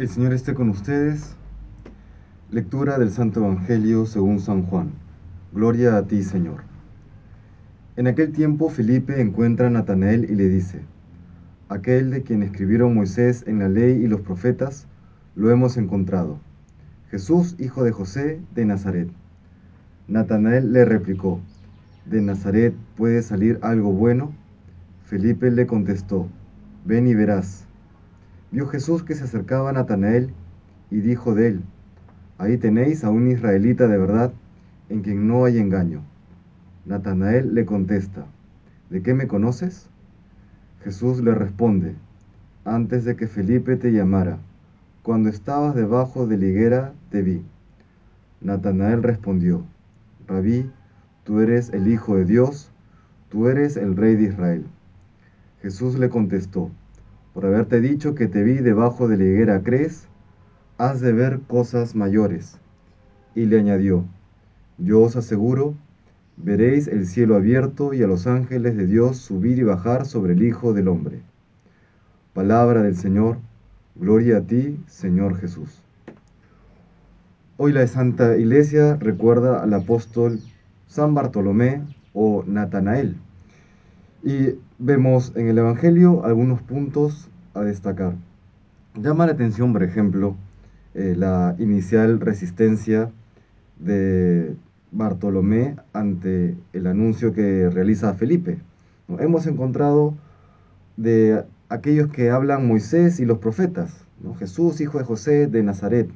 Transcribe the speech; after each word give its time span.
El 0.00 0.08
Señor 0.08 0.32
esté 0.32 0.54
con 0.54 0.70
ustedes. 0.70 1.36
Lectura 2.50 2.98
del 2.98 3.10
Santo 3.10 3.40
Evangelio 3.40 4.06
según 4.06 4.40
San 4.40 4.62
Juan. 4.62 4.92
Gloria 5.52 5.98
a 5.98 6.06
ti, 6.06 6.22
Señor. 6.22 6.62
En 7.96 8.06
aquel 8.06 8.32
tiempo 8.32 8.70
Felipe 8.70 9.20
encuentra 9.20 9.66
a 9.66 9.70
Natanael 9.70 10.24
y 10.30 10.36
le 10.36 10.48
dice, 10.48 10.80
Aquel 11.68 12.10
de 12.10 12.22
quien 12.22 12.42
escribieron 12.42 12.94
Moisés 12.94 13.44
en 13.46 13.58
la 13.58 13.68
ley 13.68 14.02
y 14.02 14.06
los 14.06 14.22
profetas, 14.22 14.86
lo 15.36 15.50
hemos 15.50 15.76
encontrado. 15.76 16.38
Jesús, 17.10 17.54
hijo 17.58 17.84
de 17.84 17.92
José, 17.92 18.40
de 18.54 18.64
Nazaret. 18.64 19.10
Natanael 20.08 20.72
le 20.72 20.86
replicó, 20.86 21.42
¿de 22.06 22.22
Nazaret 22.22 22.72
puede 22.96 23.20
salir 23.20 23.58
algo 23.60 23.92
bueno? 23.92 24.32
Felipe 25.04 25.50
le 25.50 25.66
contestó, 25.66 26.26
ven 26.86 27.06
y 27.06 27.14
verás. 27.14 27.66
Vio 28.52 28.66
Jesús 28.66 29.04
que 29.04 29.14
se 29.14 29.24
acercaba 29.24 29.70
a 29.70 29.72
Natanael 29.72 30.32
y 30.90 31.00
dijo 31.00 31.34
de 31.34 31.48
él, 31.48 31.62
Ahí 32.38 32.56
tenéis 32.56 33.04
a 33.04 33.10
un 33.10 33.30
israelita 33.30 33.86
de 33.86 33.98
verdad, 33.98 34.32
en 34.88 35.02
quien 35.02 35.28
no 35.28 35.44
hay 35.44 35.58
engaño. 35.58 36.02
Natanael 36.84 37.54
le 37.54 37.64
contesta, 37.64 38.26
¿de 38.88 39.02
qué 39.02 39.14
me 39.14 39.28
conoces? 39.28 39.88
Jesús 40.82 41.20
le 41.22 41.34
responde, 41.34 41.94
antes 42.64 43.04
de 43.04 43.14
que 43.14 43.28
Felipe 43.28 43.76
te 43.76 43.92
llamara, 43.92 44.38
cuando 45.02 45.28
estabas 45.28 45.74
debajo 45.74 46.26
de 46.26 46.38
la 46.38 46.46
higuera 46.46 46.92
te 47.10 47.22
vi. 47.22 47.42
Natanael 48.40 49.02
respondió, 49.02 49.64
Rabí, 50.26 50.70
tú 51.24 51.40
eres 51.40 51.72
el 51.72 51.86
Hijo 51.86 52.16
de 52.16 52.24
Dios, 52.24 52.72
tú 53.28 53.48
eres 53.48 53.76
el 53.76 53.96
Rey 53.96 54.16
de 54.16 54.24
Israel. 54.24 54.66
Jesús 55.62 55.98
le 55.98 56.08
contestó, 56.08 56.70
por 57.34 57.46
haberte 57.46 57.80
dicho 57.80 58.14
que 58.14 58.26
te 58.26 58.42
vi 58.42 58.54
debajo 58.54 59.08
de 59.08 59.16
la 59.16 59.24
higuera, 59.24 59.62
¿crees? 59.62 60.08
Has 60.78 61.00
de 61.00 61.12
ver 61.12 61.40
cosas 61.46 61.94
mayores. 61.94 62.58
Y 63.34 63.46
le 63.46 63.58
añadió, 63.58 64.04
yo 64.78 65.02
os 65.02 65.16
aseguro, 65.16 65.74
veréis 66.36 66.88
el 66.88 67.06
cielo 67.06 67.36
abierto 67.36 67.94
y 67.94 68.02
a 68.02 68.06
los 68.06 68.26
ángeles 68.26 68.76
de 68.76 68.86
Dios 68.86 69.18
subir 69.18 69.58
y 69.58 69.62
bajar 69.62 70.06
sobre 70.06 70.32
el 70.32 70.42
Hijo 70.42 70.72
del 70.72 70.88
Hombre. 70.88 71.20
Palabra 72.32 72.82
del 72.82 72.96
Señor, 72.96 73.38
gloria 73.94 74.38
a 74.38 74.40
ti, 74.40 74.82
Señor 74.86 75.36
Jesús. 75.36 75.82
Hoy 77.56 77.72
la 77.72 77.86
Santa 77.86 78.36
Iglesia 78.38 78.96
recuerda 78.96 79.62
al 79.62 79.74
apóstol 79.74 80.40
San 80.86 81.14
Bartolomé 81.14 81.82
o 82.14 82.42
Natanael. 82.46 83.16
Y 84.22 84.54
vemos 84.78 85.32
en 85.36 85.48
el 85.48 85.58
Evangelio 85.58 86.24
algunos 86.24 86.60
puntos 86.62 87.28
a 87.54 87.62
destacar. 87.62 88.14
Llama 88.94 89.26
la 89.26 89.32
atención, 89.32 89.72
por 89.72 89.82
ejemplo, 89.82 90.36
eh, 90.94 91.14
la 91.16 91.54
inicial 91.58 92.20
resistencia 92.20 93.10
de 93.78 94.54
Bartolomé 94.92 95.76
ante 95.92 96.56
el 96.72 96.86
anuncio 96.86 97.32
que 97.32 97.70
realiza 97.70 98.12
Felipe. 98.14 98.58
Hemos 99.18 99.46
encontrado 99.46 100.14
de 100.96 101.44
aquellos 101.68 102.10
que 102.10 102.30
hablan 102.30 102.66
Moisés 102.66 103.20
y 103.20 103.24
los 103.24 103.38
profetas, 103.38 104.04
Jesús, 104.38 104.80
hijo 104.80 104.98
de 104.98 105.04
José 105.04 105.46
de 105.46 105.62
Nazaret. 105.62 106.08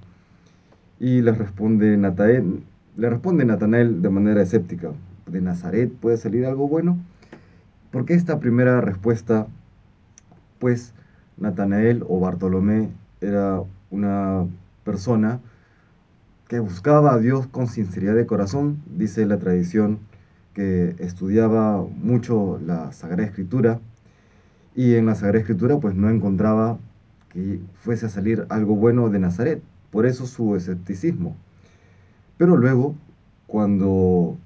Y 1.01 1.23
le 1.23 1.33
responde, 1.33 1.97
Natael, 1.97 2.63
le 2.97 3.11
responde 3.11 3.45
Natanael 3.45 4.03
de 4.03 4.11
manera 4.11 4.43
escéptica, 4.43 4.93
¿de 5.27 5.41
Nazaret 5.41 5.91
puede 5.91 6.17
salir 6.17 6.47
algo 6.47 6.69
bueno? 6.69 6.99
¿Por 7.95 8.07
qué 8.07 8.15
esta 8.15 8.41
primera 8.41 8.81
respuesta? 8.81 9.47
Pues 10.59 10.93
Natanael 11.37 12.03
o 12.09 12.19
Bartolomé 12.19 12.89
era 13.21 13.63
una 13.93 14.49
persona 14.83 15.39
que 16.49 16.59
buscaba 16.59 17.15
a 17.15 17.19
Dios 17.19 17.47
con 17.47 17.69
sinceridad 17.69 18.17
de 18.17 18.27
corazón, 18.27 18.83
dice 18.99 19.27
la 19.27 19.39
tradición, 19.39 20.01
que 20.55 20.97
estudiaba 20.99 21.83
mucho 21.83 22.59
la 22.67 22.91
Sagrada 22.91 23.29
Escritura 23.29 23.79
y 24.75 24.97
en 24.97 25.07
la 25.07 25.15
Sagrada 25.15 25.39
Escritura 25.39 25.79
pues 25.79 25.95
no 25.95 26.11
encontraba 26.11 26.79
que 27.29 27.61
fuese 27.77 28.07
a 28.07 28.09
salir 28.09 28.45
algo 28.49 28.75
bueno 28.75 29.09
de 29.09 29.21
Nazaret, 29.21 29.63
por 29.93 30.05
eso 30.05 30.27
su 30.27 30.57
escepticismo. 30.57 31.37
Pero 32.39 32.57
luego, 32.57 32.97
cuando 33.47 34.37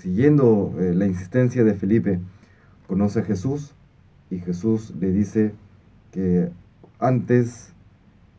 siguiendo 0.00 0.74
eh, 0.78 0.94
la 0.94 1.06
insistencia 1.06 1.64
de 1.64 1.74
Felipe, 1.74 2.20
conoce 2.86 3.20
a 3.20 3.24
Jesús 3.24 3.74
y 4.30 4.38
Jesús 4.38 4.94
le 4.98 5.12
dice 5.12 5.52
que 6.12 6.50
antes 6.98 7.72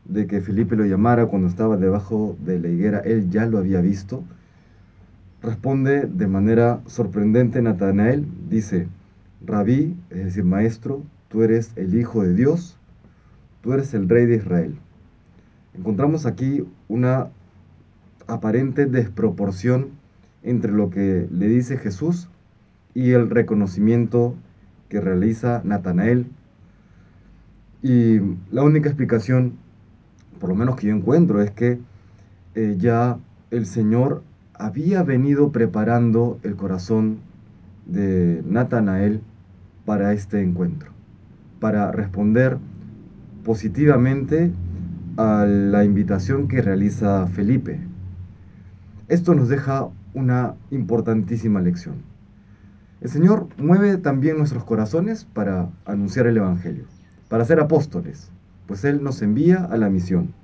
de 0.04 0.26
que 0.26 0.40
Felipe 0.40 0.76
lo 0.76 0.84
llamara 0.84 1.26
cuando 1.26 1.48
estaba 1.48 1.76
debajo 1.76 2.36
de 2.40 2.58
la 2.58 2.68
higuera, 2.68 2.98
él 3.00 3.30
ya 3.30 3.46
lo 3.46 3.58
había 3.58 3.80
visto. 3.80 4.24
Responde 5.42 6.06
de 6.06 6.26
manera 6.26 6.80
sorprendente 6.86 7.62
Natanael, 7.62 8.26
dice, 8.48 8.88
Rabí, 9.44 9.96
es 10.10 10.24
decir, 10.24 10.44
maestro, 10.44 11.02
tú 11.28 11.42
eres 11.42 11.72
el 11.76 11.94
Hijo 11.94 12.22
de 12.22 12.34
Dios, 12.34 12.76
tú 13.62 13.72
eres 13.72 13.94
el 13.94 14.08
Rey 14.08 14.26
de 14.26 14.36
Israel. 14.36 14.74
Encontramos 15.74 16.26
aquí 16.26 16.66
una 16.88 17.28
aparente 18.26 18.86
desproporción 18.86 19.99
entre 20.42 20.72
lo 20.72 20.90
que 20.90 21.28
le 21.30 21.48
dice 21.48 21.76
Jesús 21.76 22.28
y 22.94 23.10
el 23.10 23.30
reconocimiento 23.30 24.34
que 24.88 25.00
realiza 25.00 25.62
Natanael. 25.64 26.26
Y 27.82 28.18
la 28.50 28.62
única 28.62 28.88
explicación, 28.88 29.54
por 30.38 30.50
lo 30.50 30.54
menos 30.54 30.76
que 30.76 30.88
yo 30.88 30.94
encuentro, 30.94 31.40
es 31.42 31.50
que 31.50 31.78
eh, 32.54 32.76
ya 32.78 33.18
el 33.50 33.66
Señor 33.66 34.22
había 34.54 35.02
venido 35.02 35.50
preparando 35.52 36.38
el 36.42 36.56
corazón 36.56 37.18
de 37.86 38.42
Natanael 38.46 39.20
para 39.84 40.12
este 40.12 40.42
encuentro, 40.42 40.90
para 41.58 41.90
responder 41.92 42.58
positivamente 43.44 44.52
a 45.16 45.46
la 45.46 45.84
invitación 45.84 46.48
que 46.48 46.62
realiza 46.62 47.26
Felipe. 47.28 47.80
Esto 49.08 49.34
nos 49.34 49.48
deja 49.48 49.88
una 50.14 50.54
importantísima 50.70 51.60
lección. 51.60 51.96
El 53.00 53.08
Señor 53.08 53.48
mueve 53.56 53.96
también 53.96 54.36
nuestros 54.36 54.64
corazones 54.64 55.24
para 55.24 55.70
anunciar 55.86 56.26
el 56.26 56.36
Evangelio, 56.36 56.84
para 57.28 57.44
ser 57.44 57.60
apóstoles, 57.60 58.30
pues 58.66 58.84
Él 58.84 59.02
nos 59.02 59.22
envía 59.22 59.64
a 59.64 59.76
la 59.76 59.88
misión. 59.88 60.34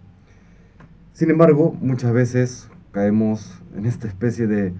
Sin 1.13 1.31
embargo, 1.31 1.77
muchas 1.81 2.13
veces 2.13 2.69
caemos 2.93 3.63
en 3.77 3.87
esta 3.87 4.09
especie 4.09 4.47
de 4.47 4.73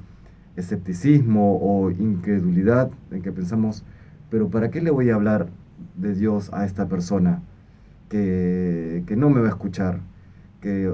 escepticismo 0.57 1.59
o 1.61 1.91
incredulidad 1.91 2.91
en 3.11 3.23
que 3.23 3.33
pensamos, 3.33 3.85
pero 4.31 4.49
¿para 4.49 4.71
qué 4.71 4.81
le 4.81 4.91
voy 4.91 5.11
a 5.11 5.15
hablar 5.15 5.49
de 5.97 6.15
Dios 6.15 6.51
a 6.53 6.65
esta 6.65 6.89
persona 6.89 7.43
que, 8.09 9.05
no 9.17 9.31
me 9.31 9.41
va 9.41 9.47
a 9.47 9.51
escuchar, 9.51 10.01
que 10.61 10.91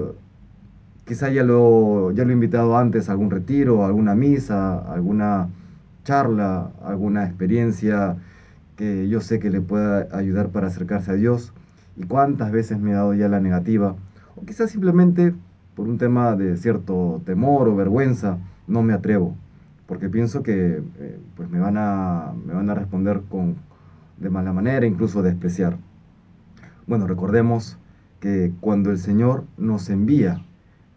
quizá 1.05 1.29
ya 1.29 1.43
lo, 1.43 2.11
ya 2.11 2.23
lo 2.23 2.31
he 2.31 2.33
invitado 2.33 2.77
antes 2.77 3.09
a 3.09 3.13
algún 3.13 3.31
retiro, 3.31 3.83
a 3.83 3.87
alguna 3.87 4.15
misa, 4.15 4.79
alguna 4.91 5.49
charla, 6.03 6.71
alguna 6.83 7.25
experiencia 7.25 8.17
que 8.75 9.07
yo 9.07 9.21
sé 9.21 9.39
que 9.39 9.49
le 9.49 9.61
pueda 9.61 10.07
ayudar 10.11 10.49
para 10.49 10.67
acercarse 10.67 11.11
a 11.11 11.15
Dios. 11.15 11.53
¿Y 11.95 12.05
cuántas 12.05 12.51
veces 12.51 12.79
me 12.79 12.93
ha 12.93 12.97
dado 12.97 13.13
ya 13.13 13.27
la 13.27 13.39
negativa? 13.39 13.95
O 14.35 14.45
quizás 14.45 14.71
simplemente 14.71 15.33
por 15.75 15.87
un 15.87 15.97
tema 15.97 16.35
de 16.35 16.57
cierto 16.57 17.21
temor 17.25 17.67
o 17.67 17.75
vergüenza, 17.75 18.37
no 18.67 18.81
me 18.83 18.93
atrevo, 18.93 19.35
porque 19.87 20.09
pienso 20.09 20.43
que 20.43 20.81
eh, 20.99 21.19
pues 21.35 21.49
me, 21.49 21.59
van 21.59 21.77
a, 21.77 22.33
me 22.45 22.53
van 22.53 22.69
a 22.69 22.75
responder 22.75 23.21
con, 23.29 23.55
de 24.17 24.29
mala 24.29 24.53
manera, 24.53 24.85
incluso 24.85 25.21
despreciar. 25.21 25.77
Bueno, 26.87 27.07
recordemos 27.07 27.77
que 28.19 28.53
cuando 28.59 28.91
el 28.91 28.97
Señor 28.97 29.45
nos 29.57 29.89
envía 29.89 30.41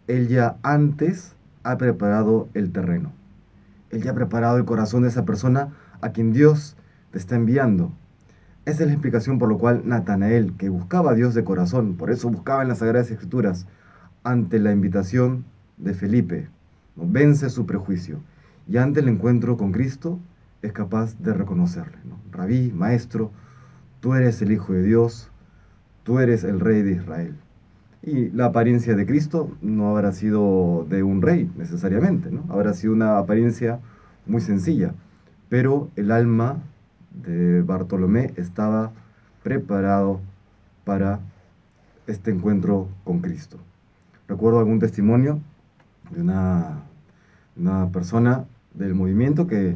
él 0.07 0.29
ya 0.29 0.57
antes 0.63 1.35
ha 1.63 1.77
preparado 1.77 2.47
el 2.53 2.71
terreno. 2.71 3.11
Él 3.91 4.03
ya 4.03 4.11
ha 4.11 4.15
preparado 4.15 4.57
el 4.57 4.65
corazón 4.65 5.03
de 5.03 5.09
esa 5.09 5.25
persona 5.25 5.73
a 6.01 6.09
quien 6.09 6.31
Dios 6.31 6.77
te 7.11 7.17
está 7.17 7.35
enviando. 7.35 7.91
Esa 8.65 8.83
es 8.83 8.87
la 8.87 8.93
explicación 8.93 9.39
por 9.39 9.51
la 9.51 9.57
cual 9.57 9.81
Natanael, 9.85 10.53
que 10.57 10.69
buscaba 10.69 11.11
a 11.11 11.15
Dios 11.15 11.33
de 11.33 11.43
corazón, 11.43 11.95
por 11.95 12.11
eso 12.11 12.29
buscaba 12.29 12.61
en 12.61 12.67
las 12.69 12.79
Sagradas 12.79 13.11
Escrituras, 13.11 13.65
ante 14.23 14.59
la 14.59 14.71
invitación 14.71 15.45
de 15.77 15.93
Felipe, 15.93 16.49
vence 16.95 17.49
su 17.49 17.65
prejuicio 17.65 18.19
y 18.67 18.77
ante 18.77 18.99
el 18.99 19.07
encuentro 19.07 19.55
con 19.55 19.71
Cristo 19.71 20.19
es 20.61 20.73
capaz 20.73 21.17
de 21.19 21.33
reconocerle. 21.33 21.97
Rabí, 22.31 22.73
maestro, 22.73 23.31
tú 24.01 24.15
eres 24.15 24.41
el 24.41 24.51
Hijo 24.51 24.73
de 24.73 24.83
Dios, 24.83 25.31
tú 26.03 26.19
eres 26.19 26.43
el 26.43 26.59
Rey 26.59 26.81
de 26.81 26.93
Israel. 26.93 27.37
Y 28.03 28.29
la 28.29 28.45
apariencia 28.45 28.95
de 28.95 29.05
Cristo 29.05 29.55
no 29.61 29.89
habrá 29.89 30.11
sido 30.11 30.85
de 30.89 31.03
un 31.03 31.21
rey 31.21 31.51
necesariamente, 31.57 32.29
¿no? 32.31 32.43
habrá 32.49 32.73
sido 32.73 32.93
una 32.93 33.17
apariencia 33.17 33.79
muy 34.25 34.41
sencilla, 34.41 34.93
pero 35.49 35.89
el 35.95 36.11
alma 36.11 36.57
de 37.11 37.61
Bartolomé 37.61 38.33
estaba 38.37 38.91
preparado 39.43 40.21
para 40.85 41.19
este 42.05 42.31
encuentro 42.31 42.87
con 43.03 43.19
Cristo. 43.19 43.57
Recuerdo 44.27 44.59
algún 44.59 44.79
testimonio 44.79 45.39
de 46.11 46.21
una, 46.21 46.83
una 47.55 47.89
persona 47.91 48.45
del 48.73 48.93
movimiento 48.93 49.47
que 49.47 49.75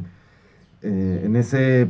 eh, 0.82 1.22
en, 1.24 1.36
ese, 1.36 1.88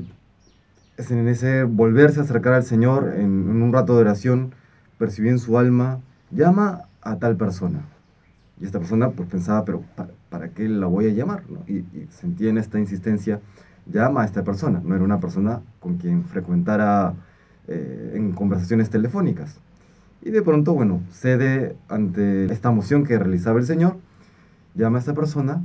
en 0.99 1.29
ese 1.29 1.65
volverse 1.65 2.21
a 2.21 2.25
acercar 2.25 2.53
al 2.53 2.65
Señor 2.65 3.15
en, 3.17 3.63
un 3.63 3.73
rato 3.73 3.95
de 3.95 4.03
oración, 4.03 4.55
percibió 4.99 5.31
en 5.31 5.39
su 5.39 5.59
alma, 5.59 6.01
llama 6.33 6.83
a 7.03 7.17
tal 7.17 7.37
persona. 7.37 7.83
Y 8.61 8.65
esta 8.65 8.79
persona 8.79 9.11
pues 9.11 9.29
pensaba, 9.29 9.65
pero 9.65 9.83
¿para, 10.31 10.49
qué 10.51 10.69
la 10.69 10.87
voy 10.87 11.07
a 11.07 11.11
llamar? 11.11 11.43
Y, 11.67 11.79
y, 11.79 12.09
sentía 12.11 12.51
en 12.51 12.59
esta 12.59 12.79
insistencia, 12.79 13.41
llama 13.87 14.23
a 14.23 14.25
esta 14.25 14.45
persona. 14.45 14.81
No 14.85 14.95
era 14.95 15.05
una 15.05 15.21
persona 15.21 15.61
con 15.81 15.97
quien 15.97 16.25
frecuentara 16.25 17.15
eh, 17.69 18.15
en 18.15 18.33
conversaciones 18.33 18.91
telefónicas. 18.91 19.61
Y 20.21 20.31
de 20.31 20.43
pronto, 20.43 20.75
bueno, 20.75 21.01
cede 21.13 21.77
ante 21.89 22.47
esta 22.53 22.73
moción 22.73 23.05
que 23.05 23.19
realizaba 23.19 23.61
el 23.61 23.67
Señor, 23.67 23.97
llama 24.75 24.99
a 24.99 25.01
esta 25.01 25.15
persona 25.15 25.63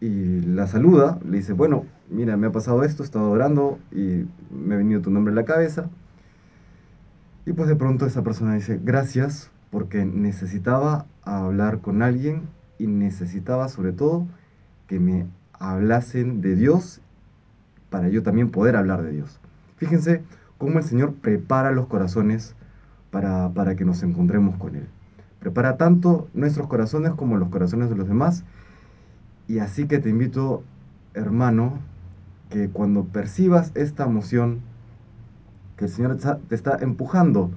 y 0.00 0.40
la 0.42 0.66
saluda, 0.66 1.18
le 1.24 1.38
dice, 1.38 1.54
bueno, 1.54 1.86
mira, 2.10 2.36
me 2.36 2.46
ha 2.46 2.52
pasado 2.52 2.84
esto, 2.84 3.02
he 3.02 3.06
estado 3.06 3.30
orando 3.30 3.78
y 3.90 4.26
me 4.50 4.74
ha 4.74 4.78
venido 4.78 5.00
tu 5.00 5.10
nombre 5.10 5.30
en 5.30 5.36
la 5.36 5.44
cabeza. 5.44 5.88
Y 7.46 7.52
pues 7.52 7.68
de 7.68 7.76
pronto 7.76 8.04
esa 8.04 8.22
persona 8.22 8.54
dice, 8.54 8.78
gracias, 8.82 9.50
porque 9.70 10.04
necesitaba 10.04 11.06
hablar 11.22 11.80
con 11.80 12.02
alguien 12.02 12.48
y 12.78 12.86
necesitaba 12.86 13.68
sobre 13.68 13.92
todo 13.92 14.26
que 14.86 15.00
me 15.00 15.26
hablasen 15.52 16.40
de 16.40 16.54
Dios 16.56 17.00
para 17.90 18.08
yo 18.08 18.22
también 18.22 18.50
poder 18.50 18.76
hablar 18.76 19.02
de 19.02 19.12
Dios. 19.12 19.40
Fíjense 19.76 20.22
cómo 20.56 20.78
el 20.78 20.84
Señor 20.84 21.14
prepara 21.14 21.72
los 21.72 21.86
corazones 21.86 22.54
para, 23.10 23.50
para 23.50 23.76
que 23.76 23.84
nos 23.84 24.02
encontremos 24.02 24.56
con 24.56 24.76
Él. 24.76 24.88
Prepara 25.40 25.76
tanto 25.76 26.28
nuestros 26.34 26.66
corazones 26.66 27.12
como 27.12 27.36
los 27.36 27.48
corazones 27.48 27.90
de 27.90 27.96
los 27.96 28.08
demás. 28.08 28.44
Y 29.46 29.60
así 29.60 29.86
que 29.86 29.98
te 29.98 30.10
invito, 30.10 30.62
hermano, 31.14 31.78
que 32.50 32.68
cuando 32.68 33.04
percibas 33.04 33.72
esta 33.74 34.04
emoción, 34.04 34.60
que 35.76 35.84
el 35.84 35.90
Señor 35.90 36.18
te 36.48 36.54
está 36.54 36.76
empujando 36.80 37.50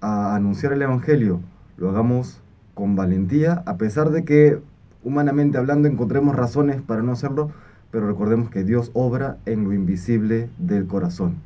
a 0.00 0.34
anunciar 0.34 0.72
el 0.72 0.82
Evangelio, 0.82 1.40
lo 1.76 1.90
hagamos 1.90 2.42
con 2.74 2.96
valentía, 2.96 3.62
a 3.66 3.76
pesar 3.76 4.10
de 4.10 4.24
que 4.24 4.60
humanamente 5.02 5.58
hablando 5.58 5.88
encontremos 5.88 6.36
razones 6.36 6.82
para 6.82 7.02
no 7.02 7.12
hacerlo, 7.12 7.50
pero 7.90 8.06
recordemos 8.06 8.50
que 8.50 8.64
Dios 8.64 8.90
obra 8.92 9.38
en 9.46 9.64
lo 9.64 9.72
invisible 9.72 10.50
del 10.58 10.86
corazón. 10.86 11.36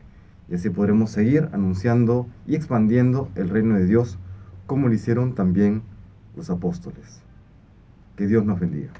Y 0.48 0.54
así 0.54 0.70
podremos 0.70 1.10
seguir 1.10 1.48
anunciando 1.52 2.26
y 2.46 2.56
expandiendo 2.56 3.28
el 3.36 3.48
reino 3.48 3.76
de 3.76 3.86
Dios 3.86 4.18
como 4.66 4.88
lo 4.88 4.94
hicieron 4.94 5.34
también 5.34 5.82
los 6.36 6.50
apóstoles. 6.50 7.22
Que 8.16 8.26
Dios 8.26 8.44
nos 8.44 8.58
bendiga. 8.58 8.92